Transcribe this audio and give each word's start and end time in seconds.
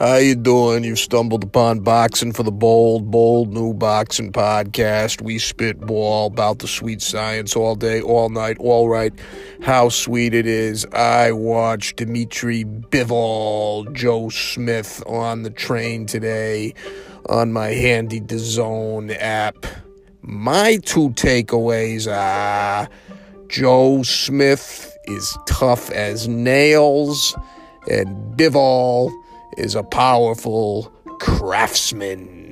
How 0.00 0.16
you 0.16 0.34
doing? 0.34 0.82
You've 0.82 0.98
stumbled 0.98 1.44
upon 1.44 1.80
Boxing 1.80 2.32
for 2.32 2.42
the 2.42 2.50
Bold, 2.50 3.10
bold 3.10 3.52
new 3.52 3.74
boxing 3.74 4.32
podcast. 4.32 5.20
We 5.20 5.38
spitball 5.38 6.28
about 6.28 6.60
the 6.60 6.68
sweet 6.68 7.02
science 7.02 7.54
all 7.54 7.74
day, 7.74 8.00
all 8.00 8.30
night, 8.30 8.56
all 8.60 8.88
right. 8.88 9.12
How 9.60 9.90
sweet 9.90 10.32
it 10.32 10.46
is. 10.46 10.86
I 10.94 11.32
watched 11.32 11.96
Dimitri 11.96 12.64
Bivol, 12.64 13.92
Joe 13.92 14.30
Smith 14.30 15.02
on 15.06 15.42
the 15.42 15.50
train 15.50 16.06
today 16.06 16.72
on 17.28 17.52
my 17.52 17.68
handy 17.68 18.22
DAZN 18.22 19.14
app. 19.20 19.66
My 20.22 20.78
two 20.78 21.10
takeaways 21.10 22.10
are 22.10 22.88
Joe 23.48 24.02
Smith 24.02 24.96
is 25.04 25.36
tough 25.44 25.90
as 25.90 26.26
nails 26.26 27.36
and 27.86 28.08
Bivol 28.34 29.12
is 29.56 29.74
a 29.74 29.82
powerful 29.82 30.92
craftsman. 31.18 32.49